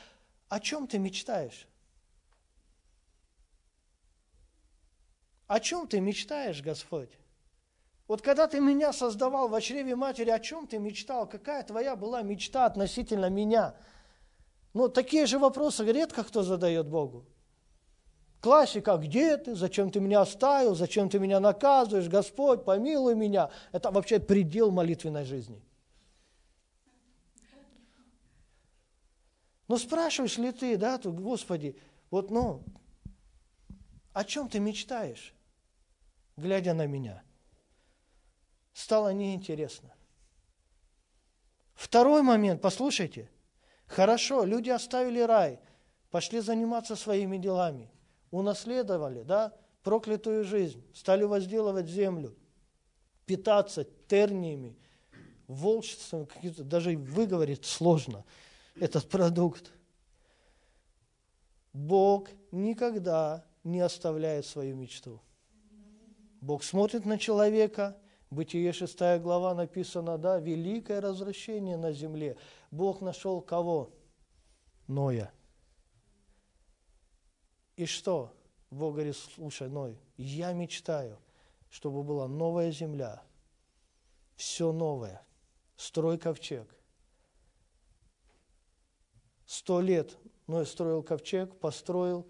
[0.49, 1.67] о чем ты мечтаешь?
[5.47, 7.11] О чем ты мечтаешь, Господь?
[8.07, 11.29] Вот когда ты меня создавал в чреве матери, о чем ты мечтал?
[11.29, 13.77] Какая твоя была мечта относительно меня?
[14.75, 17.25] Ну, такие же вопросы редко кто задает Богу.
[18.41, 23.51] Классика, где ты, зачем ты меня оставил, зачем ты меня наказываешь, Господь, помилуй меня.
[23.73, 25.63] Это вообще предел молитвенной жизни.
[29.69, 31.79] Но спрашиваешь ли ты, да, тут, Господи,
[32.11, 32.63] вот, ну,
[34.13, 35.35] о чем ты мечтаешь,
[36.37, 37.23] глядя на меня?
[38.81, 39.93] стало неинтересно.
[41.75, 43.31] Второй момент, послушайте.
[43.87, 45.59] Хорошо, люди оставили рай,
[46.11, 47.91] пошли заниматься своими делами,
[48.31, 52.35] унаследовали, да, проклятую жизнь, стали возделывать землю,
[53.27, 54.77] питаться терниями,
[55.47, 58.25] волшебством, даже выговорить сложно
[58.77, 59.73] этот продукт.
[61.73, 65.21] Бог никогда не оставляет свою мечту.
[66.41, 67.97] Бог смотрит на человека–
[68.31, 72.37] Бытие 6 глава написано, да, великое развращение на земле.
[72.71, 73.91] Бог нашел кого?
[74.87, 75.33] Ноя.
[77.81, 78.31] И что?
[78.71, 81.19] Бог говорит, слушай, Ной, я мечтаю,
[81.71, 83.23] чтобы была новая земля,
[84.37, 85.23] все новое,
[85.77, 86.69] строй ковчег.
[89.47, 90.15] Сто лет
[90.47, 92.27] Ной строил ковчег, построил,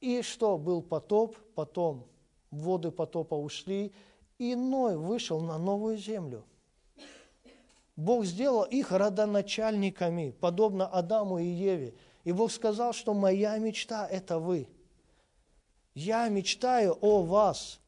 [0.00, 0.56] и что?
[0.56, 2.08] Был потоп, потом
[2.50, 3.92] воды потопа ушли,
[4.38, 6.46] и Ной вышел на новую землю.
[7.94, 11.94] Бог сделал их родоначальниками, подобно Адаму и Еве.
[12.24, 14.68] И Бог сказал, что моя мечта– это вы.
[15.94, 17.80] Я мечтаю о вас.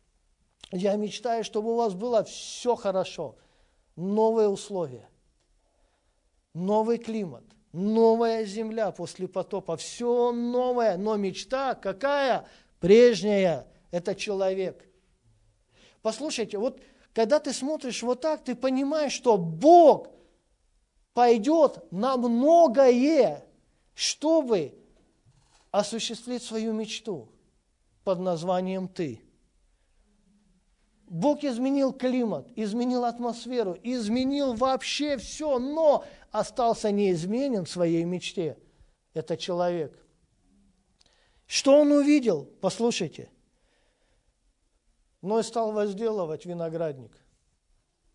[0.71, 3.37] Я мечтаю, чтобы у вас было все хорошо.
[3.97, 5.09] Новые условия,
[6.53, 9.77] новый климат, новая земля после потопа.
[9.77, 12.47] Все новое, но мечта какая?
[12.81, 13.67] Прежняя.
[13.91, 14.89] Это человек–
[16.05, 16.83] Послушайте, вот
[17.15, 20.09] когда ты смотришь вот так, ты понимаешь, что Бог
[21.15, 23.43] пойдет на многое,
[23.95, 24.75] чтобы
[25.71, 27.29] осуществить свою мечту
[28.05, 29.21] под названием «ты».
[31.07, 38.59] Бог изменил климат, изменил атмосферу, изменил вообще все, но остался неизменен в своей мечте.
[39.13, 39.97] Это человек.
[41.47, 42.49] Что он увидел?
[42.61, 43.31] Послушайте.
[45.21, 47.13] Ной стал возделывать виноградник.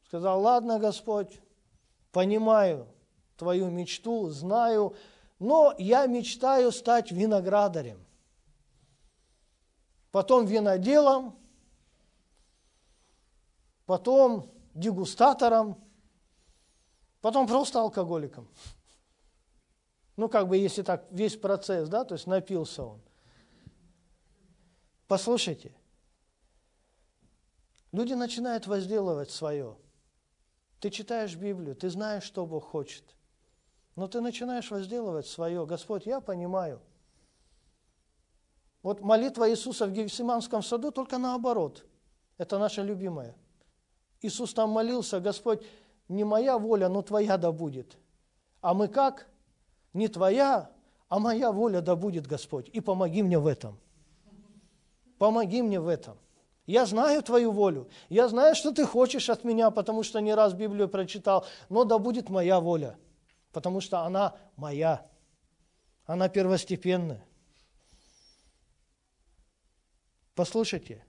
[0.06, 1.40] Сказал, ладно, Господь,
[2.12, 2.88] понимаю
[3.38, 4.96] твою мечту, знаю,
[5.40, 8.06] но я мечтаю стать виноградарем.
[10.12, 11.38] Потом виноделом,
[13.86, 15.82] потом дегустатором,
[17.22, 18.48] потом просто алкоголиком.
[20.18, 23.02] Ну, как бы, если так, весь процесс, да, то есть напился он.
[25.08, 25.74] Послушайте,
[27.94, 29.78] люди начинают возделывать свое.
[30.82, 33.04] Ты читаешь Библию, ты знаешь, что Бог хочет.
[33.96, 35.66] Но ты начинаешь возделывать свое.
[35.66, 36.80] Господь, я понимаю.
[38.82, 41.86] Вот молитва Иисуса в Гефсиманском саду только наоборот.
[42.38, 43.36] Это наша любимая–
[44.22, 45.62] Иисус там молился, Господь,
[46.08, 47.98] не моя воля, но Твоя да будет.
[48.62, 49.28] А мы как?
[49.94, 50.70] Не Твоя,
[51.08, 52.70] а моя воля да будет, Господь.
[52.74, 53.78] И помоги мне в этом.
[55.18, 56.18] Помоги мне в этом.
[56.66, 57.88] Я знаю Твою волю.
[58.10, 61.46] Я знаю, что Ты хочешь от меня, потому что не раз Библию прочитал.
[61.70, 62.98] Но да будет моя воля,
[63.52, 65.10] потому что она моя.
[66.06, 67.26] Она первостепенная.
[70.36, 71.06] Послушайте,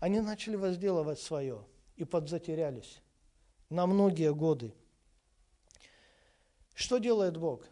[0.00, 1.66] они начали возделывать свое–
[1.96, 3.00] и подзатерялись
[3.70, 4.74] на многие годы.
[6.74, 7.66] Что делает Бог?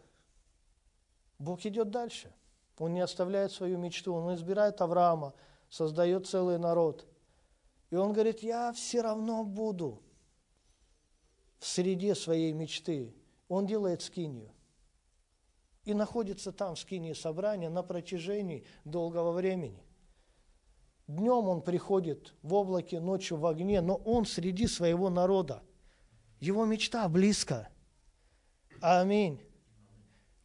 [1.37, 2.33] Бог идет дальше.
[2.79, 4.13] Он не оставляет свою мечту.
[4.13, 5.33] Он избирает Авраама,
[5.69, 7.07] создает целый народ.
[7.91, 10.01] И он говорит, я все равно буду
[11.59, 13.13] в среде своей мечты.
[13.47, 14.51] Он делает скинию.
[15.83, 19.83] И находится там, в скинии собрания, на протяжении долгого времени.
[21.07, 25.61] Днем он приходит в облаке, ночью в огне, но он среди своего народа.
[26.39, 27.69] Его мечта близко.
[28.81, 29.39] Аминь.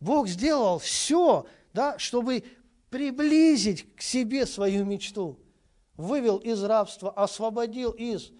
[0.00, 2.44] Бог сделал все, да, чтобы
[2.90, 5.38] приблизить к себе свою мечту.
[5.96, 8.32] Вывел из рабства, освободил из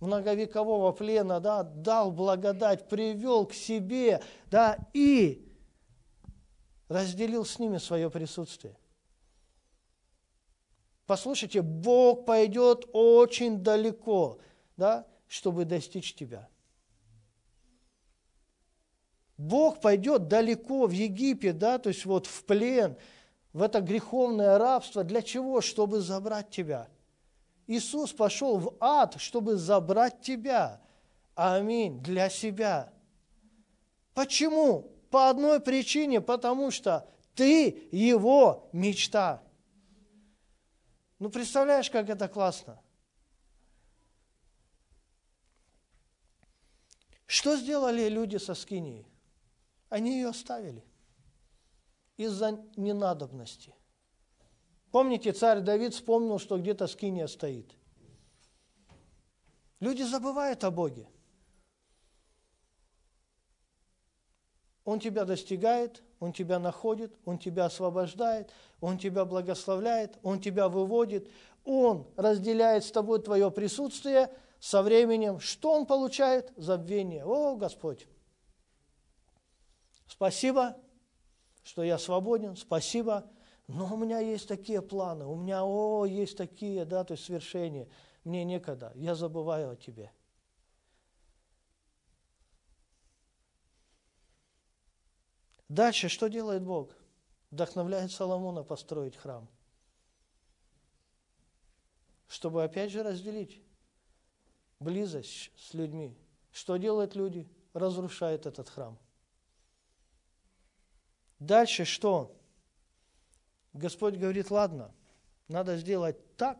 [0.00, 5.46] многовекового плена, да, дал благодать, привел к себе, да, и
[6.88, 8.76] разделил с ними свое присутствие.
[11.06, 14.38] Послушайте, Бог пойдет очень далеко,
[14.76, 16.48] да, чтобы достичь тебя.
[19.36, 22.96] Бог пойдет далеко в Египет, да, то есть вот в плен,
[23.52, 25.04] в это греховное рабство.
[25.04, 25.60] Для чего?
[25.60, 26.88] Чтобы забрать тебя.
[27.66, 30.80] Иисус пошел в ад, чтобы забрать тебя.
[31.34, 32.00] Аминь.
[32.02, 32.92] Для себя.
[34.14, 34.92] Почему?
[35.10, 39.42] По одной причине, потому что ты его мечта.
[41.18, 42.80] Ну, представляешь, как это классно?
[47.26, 49.06] Что сделали люди со Скинией?
[49.88, 50.84] Они ее оставили
[52.16, 53.75] из-за ненадобности.
[54.96, 57.70] Помните, царь Давид вспомнил, что где-то Скиния стоит.
[59.78, 61.06] Люди забывают о Боге.
[64.86, 71.30] Он тебя достигает, Он тебя находит, Он тебя освобождает, Он тебя благословляет, Он тебя выводит,
[71.66, 74.30] Он разделяет с тобой твое присутствие
[74.60, 75.40] со временем.
[75.40, 76.54] Что Он получает?
[76.56, 77.22] Забвение.
[77.22, 78.08] О, Господь!
[80.06, 80.74] Спасибо,
[81.62, 83.30] что я свободен, спасибо,
[83.68, 87.88] но у меня есть такие планы, у меня, о, есть такие, да, то есть свершения.
[88.24, 90.12] Мне некогда, я забываю о Тебе.
[95.68, 96.90] Дальше что делает Бог?
[97.50, 99.48] Вдохновляет Соломона построить храм.
[102.28, 103.62] Чтобы опять же разделить
[104.78, 106.16] близость с людьми.
[106.52, 107.48] Что делают люди?
[107.72, 108.98] Разрушает этот храм.
[111.38, 112.34] Дальше что?
[113.76, 114.94] Господь говорит, ладно,
[115.48, 116.58] надо сделать так,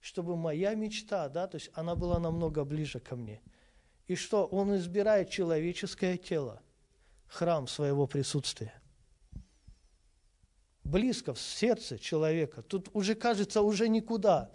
[0.00, 3.40] чтобы моя мечта, да, то есть она была намного ближе ко мне.
[4.06, 4.46] И что?
[4.46, 6.62] Он избирает человеческое тело
[7.26, 8.72] храм своего присутствия.
[10.84, 12.62] Близко в сердце человека.
[12.62, 14.52] Тут уже кажется, уже никуда.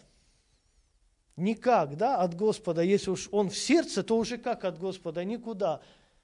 [1.35, 2.81] Никак, да, от Господа.
[2.81, 5.25] Если уж он в сердце, то уже как от Господа?
[5.25, 5.81] Никуда.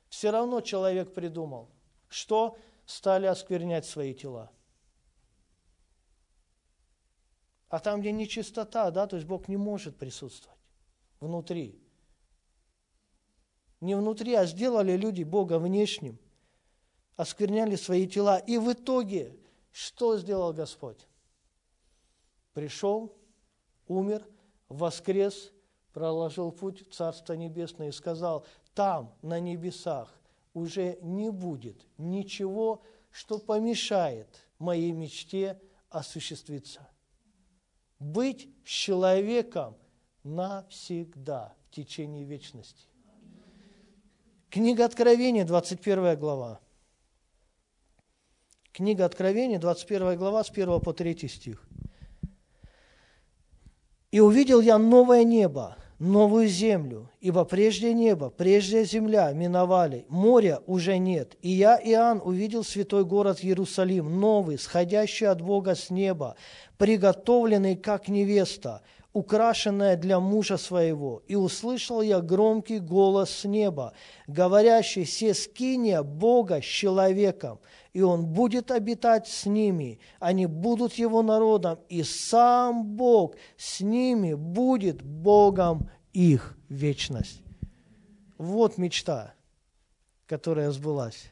[0.07, 1.69] Все равно человек придумал,
[2.07, 4.49] что стали осквернять свои тела.
[7.69, 10.57] А там, где нечистота, да, то есть Бог не может присутствовать
[11.19, 11.81] внутри.
[13.81, 16.17] Не внутри, а сделали люди Бога внешним
[17.17, 18.37] оскверняли свои тела.
[18.37, 19.35] И в итоге,
[19.71, 21.07] что сделал Господь?
[22.53, 23.13] Пришел,
[23.87, 24.25] умер,
[24.69, 25.51] воскрес,
[25.93, 30.13] проложил путь в Царство Небесное и сказал, там, на небесах,
[30.53, 34.27] уже не будет ничего, что помешает
[34.59, 35.59] моей мечте
[35.89, 36.87] осуществиться.
[37.99, 39.75] Быть человеком
[40.23, 42.87] навсегда, в течение вечности.
[44.49, 46.59] Книга Откровения, 21 глава.
[48.71, 51.67] Книга Откровения, 21 глава, с 1 по 3 стих.
[54.11, 60.97] «И увидел я новое небо новую землю, ибо прежде небо, прежде земля миновали, моря уже
[60.97, 61.35] нет.
[61.41, 66.35] И я, Иоанн, увидел святой город Иерусалим, новый, сходящий от Бога с неба,
[66.77, 68.81] приготовленный как невеста,
[69.13, 71.23] украшенная для мужа своего.
[71.27, 73.93] И услышал я громкий голос с неба,
[74.27, 77.59] говорящий, «Се скиния Бога с человеком,
[77.97, 84.35] и он будет обитать с ними, они будут его народом, и сам Бог с ними
[84.35, 87.41] будет Богом их вечность».
[88.37, 89.33] Вот мечта,
[90.27, 91.27] которая сбылась.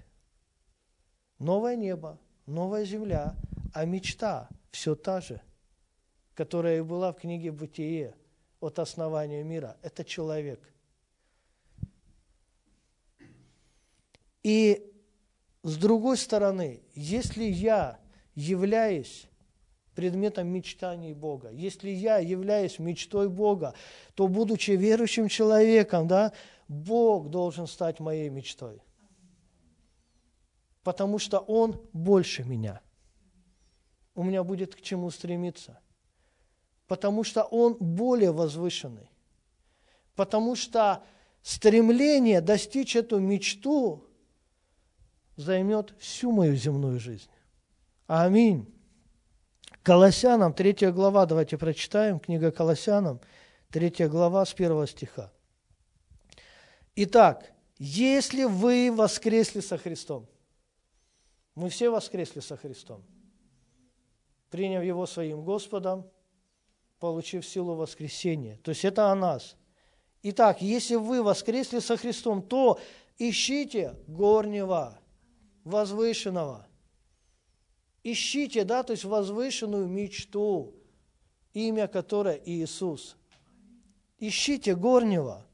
[1.38, 3.36] Новое небо, новая земля,
[3.72, 5.41] а мечта все та же–
[6.34, 8.16] которая была в книге «Бытие»
[8.59, 9.78] от основания мира.
[9.84, 10.59] Это человек.
[14.41, 14.94] И
[15.66, 17.99] с другой стороны, если я
[18.36, 19.28] являюсь
[19.95, 23.74] предметом мечтаний Бога, если я являюсь мечтой Бога,
[24.13, 26.34] то, будучи верующим человеком, да,
[26.68, 28.82] Бог должен стать моей мечтой.
[30.84, 32.82] Потому что Он больше меня.
[34.13, 35.80] У меня будет к чему стремиться
[36.88, 39.09] потому что он более возвышенный.
[40.16, 41.03] Потому что
[41.41, 44.05] стремление достичь эту мечту
[45.36, 47.29] займет всю мою земную жизнь.
[48.07, 48.71] Аминь.
[49.83, 53.19] Колоссянам, 3 глава, давайте прочитаем, книга Колоссянам,
[53.71, 55.31] 3 глава с 1 стиха.
[56.95, 60.27] Итак, если вы воскресли со Христом,
[61.55, 63.03] мы все воскресли со Христом,
[64.49, 66.09] приняв Его своим Господом,
[66.99, 68.57] получив силу воскресения.
[68.63, 69.55] То есть это о нас.
[70.23, 72.79] Итак, если вы воскресли со Христом, то
[73.19, 74.97] ищите горнего,
[75.66, 76.66] возвышенного.
[78.03, 80.74] Ищите, да, то есть возвышенную мечту,
[81.53, 83.18] имя которой Иисус.
[84.20, 85.45] Ищите горнего,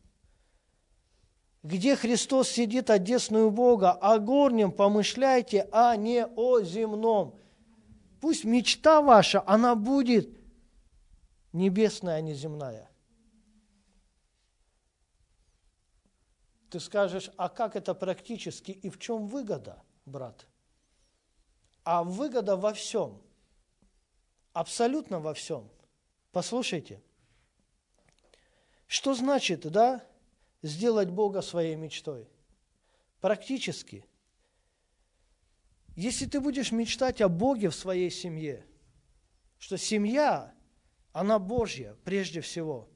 [1.64, 7.40] где Христос сидит одесную Бога, о горнем помышляйте, а не о земном.
[8.20, 10.30] Пусть мечта ваша, она будет–
[11.54, 12.90] небесная, а не земная.
[16.70, 20.48] Ты скажешь, а как это практически и в чем выгода, брат?
[21.84, 23.22] А выгода во всем,
[24.54, 25.70] абсолютно во всем.
[26.32, 27.02] Послушайте,
[28.88, 30.06] что значит, да,
[30.62, 32.28] сделать Бога своей мечтой?
[33.20, 34.06] Практически.
[35.96, 38.66] Если ты будешь мечтать о Боге в своей семье,
[39.60, 40.54] что семья
[41.14, 42.88] она Божья прежде всего,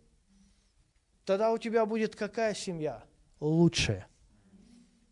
[1.25, 3.03] тогда у тебя будет какая семья?
[3.39, 4.07] Лучшая.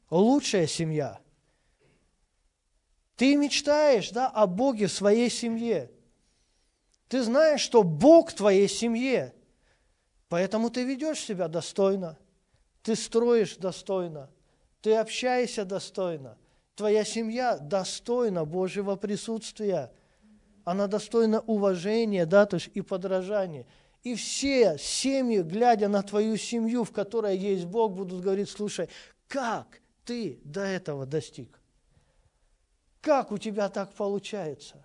[0.09, 1.22] Лучшая семья.
[3.23, 5.89] Ты мечтаешь да, о Боге в своей семье.
[7.07, 9.33] Ты знаешь, что Бог в твоей семье.
[10.27, 12.17] Поэтому ты ведешь себя достойно.
[12.81, 14.29] Ты строишь достойно.
[14.81, 16.37] Ты общаешься достойно.
[16.75, 19.89] Твоя семья достойна Божьего присутствия–
[20.65, 23.65] она достойна уважения, да, то есть и подражания.
[24.03, 28.89] И все семьи, глядя на твою семью, в которой есть Бог, будут говорить, слушай,
[29.29, 31.62] как ты до этого достиг?
[33.03, 34.81] Как у тебя так получается?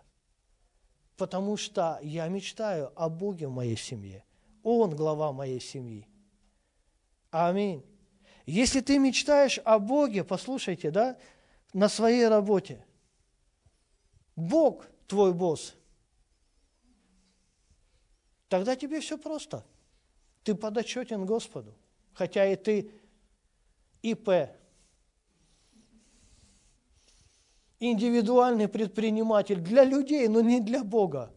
[1.17, 4.25] Потому что я мечтаю о Боге в моей семье.
[4.65, 6.09] Он глава моей семьи.
[7.31, 7.87] Аминь.
[8.45, 11.17] Если ты мечтаешь о Боге, послушайте, да,
[11.73, 12.85] на своей работе.
[14.35, 15.77] Бог твой босс,
[18.49, 19.65] тогда тебе все просто.
[20.43, 21.73] Ты подотчетен Господу,
[22.15, 22.91] хотя и ты
[24.03, 24.51] ИП,
[27.81, 31.33] индивидуальный предприниматель для людей, но не для Бога.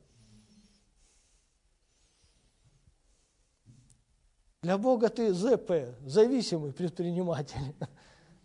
[4.62, 5.72] Для Бога ты ЗП,
[6.06, 7.76] зависимый предприниматель.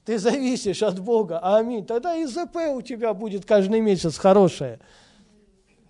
[0.06, 1.40] Ты зависишь от Бога.
[1.42, 1.84] Аминь.
[1.84, 4.78] Тогда и ЗП у тебя будет каждый месяц хорошее.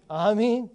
[0.09, 0.71] Аминь.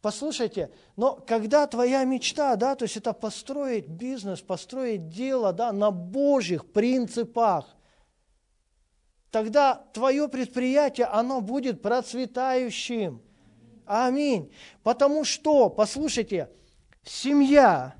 [0.00, 5.90] Послушайте, но когда твоя мечта, да, то есть это построить бизнес, построить дело, да, на
[5.90, 7.66] Божьих принципах,
[9.30, 13.22] тогда твое предприятие, оно будет процветающим.
[13.86, 14.52] Аминь.
[14.82, 16.48] Потому что, послушайте,
[17.04, 17.94] семья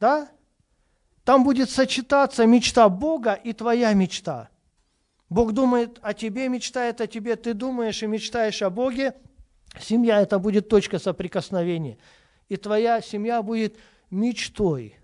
[0.00, 0.28] да,
[1.24, 4.48] там будет сочетаться мечта Бога и твоя мечта.
[5.28, 9.14] Бог думает о тебе, мечтает о тебе, ты думаешь и мечтаешь о Боге.
[9.78, 11.98] Семья– это будет точка соприкосновения.
[12.48, 13.76] И твоя семья будет
[14.10, 14.96] мечтой.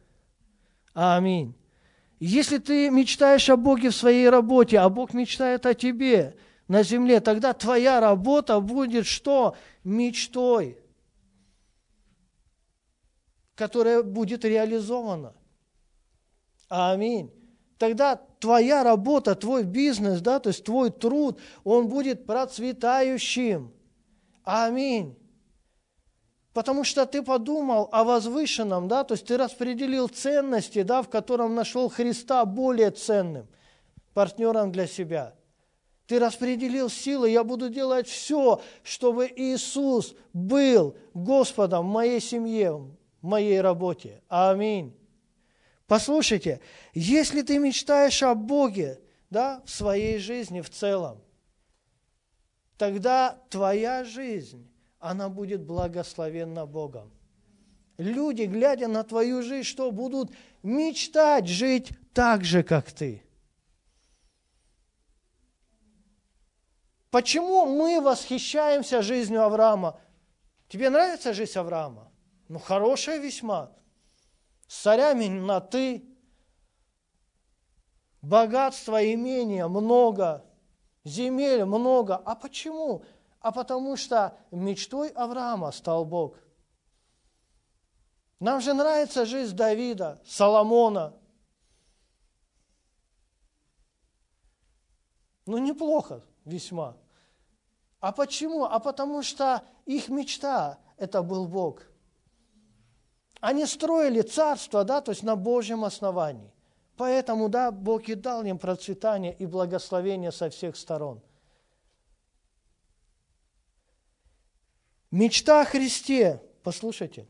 [0.94, 1.54] Аминь.
[2.26, 6.34] Если ты мечтаешь о Боге в своей работе, а Бог мечтает о тебе
[6.68, 9.58] на земле, тогда твоя работа будет что?
[9.84, 10.78] Мечтой,
[13.54, 15.34] которая будет реализована.
[16.70, 17.30] Аминь.
[17.76, 23.70] Тогда твоя работа, твой бизнес, да, то есть твой труд, он будет процветающим.
[24.44, 25.14] Аминь.
[26.54, 31.56] Потому что ты подумал о возвышенном, да, то есть ты распределил ценности, да, в котором
[31.56, 33.48] нашел Христа более ценным
[34.14, 35.34] партнером для себя.
[36.06, 42.70] Ты распределил силы, я буду делать все, чтобы Иисус был Господом в моей семье,
[43.20, 44.22] в моей работе.
[44.28, 44.96] Аминь.
[45.88, 46.60] Послушайте,
[46.92, 51.20] если ты мечтаешь о Боге да, в своей жизни в целом,
[52.78, 54.68] тогда твоя жизнь,
[55.04, 57.12] она будет благословенна Богом.
[57.98, 60.32] Люди, глядя на твою жизнь, что будут
[60.62, 63.22] мечтать жить так же, как ты.
[67.10, 70.00] Почему мы восхищаемся жизнью Авраама?
[70.68, 72.10] Тебе нравится жизнь Авраама?
[72.48, 73.72] Ну, хорошая весьма.
[74.66, 76.02] С царями на «ты»,
[78.22, 80.44] богатства, имения много,
[81.04, 82.16] земель много.
[82.16, 83.04] А почему?
[83.44, 86.38] А потому что мечтой Авраама стал Бог.
[88.40, 91.12] Нам же нравится жизнь Давида, Соломона.
[95.44, 96.96] Ну, неплохо весьма.
[98.00, 98.64] А почему?
[98.64, 101.82] А потому что их мечта– это был Бог.
[103.42, 106.50] Они строили царство, да, то есть на Божьем основании.
[106.96, 111.20] Поэтому, да, Бог и дал им процветание и благословение со всех сторон.
[115.14, 117.28] Мечта о Христе, послушайте,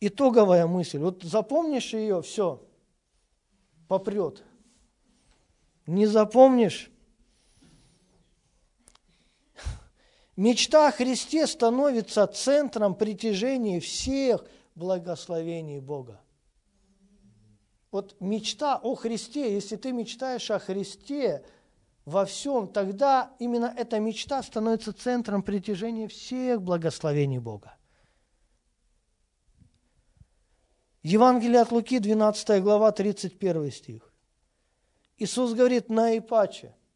[0.00, 0.98] итоговая мысль.
[0.98, 2.66] Вот запомнишь ее, все,
[3.86, 4.42] попрет.
[5.86, 6.90] Не запомнишь,
[10.34, 16.20] Мечта о Христе становится центром притяжения всех благословений Бога.
[17.92, 21.46] Вот мечта о Христе, если ты мечтаешь о Христе
[22.06, 27.76] во всем, тогда именно эта мечта становится центром притяжения всех благословений Бога.
[31.02, 34.14] Евангелие от Луки, 12 глава, 31 стих.
[35.18, 36.74] Иисус говорит, наипаче–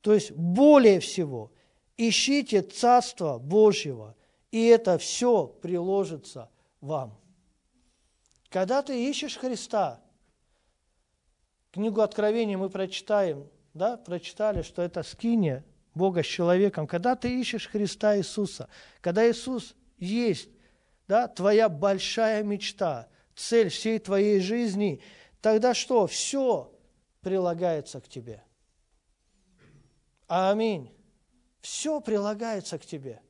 [0.00, 1.52] То есть более всего
[1.96, 4.16] ищите Царство Божьего,
[4.50, 6.50] и это все приложится
[6.80, 7.18] вам.
[8.48, 10.00] Когда ты ищешь Христа,
[11.72, 15.64] книгу Откровения мы прочитаем, да, прочитали, что это скиния
[15.94, 16.86] Бога с человеком.
[16.86, 18.68] Когда ты ищешь Христа Иисуса,
[19.00, 20.48] когда Иисус есть,
[21.08, 25.00] да, твоя большая мечта, цель всей твоей жизни,
[25.40, 26.06] тогда что?
[26.06, 26.72] Все
[27.20, 28.42] прилагается к тебе–
[30.30, 30.88] Аминь.
[31.60, 33.20] Все прилагается к тебе.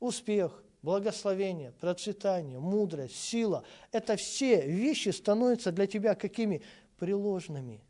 [0.00, 3.64] Успех, благословение, процветание, мудрость, сила.
[3.92, 6.62] Это все вещи становятся для тебя какими?
[7.00, 7.82] Приложными.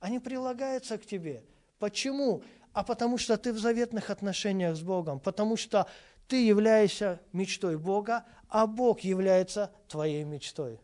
[0.00, 1.44] Они прилагаются к тебе.
[1.78, 2.42] Почему?
[2.72, 5.86] А потому что ты в заветных отношениях с Богом, потому что
[6.26, 10.80] ты являешься мечтой Бога, а Бог является твоей мечтой.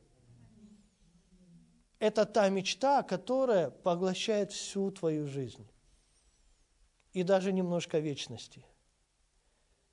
[1.98, 5.68] Это та мечта, которая поглощает всю твою жизнь
[7.12, 8.64] и даже немножко вечности.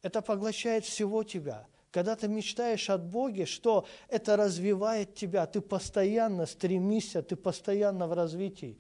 [0.04, 1.68] Это поглощает всего тебя.
[1.92, 8.14] Когда ты мечтаешь от Боге, что это развивает тебя, ты постоянно стремишься, ты постоянно в
[8.14, 8.78] развитии.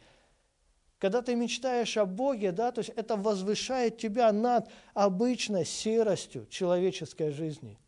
[0.99, 7.31] Когда ты мечтаешь о Боге, да, то есть это возвышает тебя над обычной серостью человеческой
[7.31, 7.79] жизни.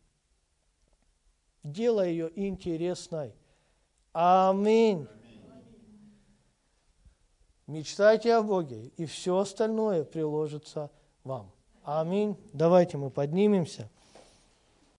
[1.62, 3.34] Делай ее интересной.
[4.12, 5.06] Аминь.
[7.68, 10.90] Мечтайте о Боге, и все остальное приложится
[11.22, 11.52] вам.
[11.84, 12.36] Аминь.
[12.52, 13.88] Давайте мы поднимемся.